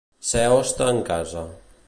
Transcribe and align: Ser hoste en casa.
Ser 0.29 0.45
hoste 0.53 0.89
en 0.95 1.03
casa. 1.11 1.45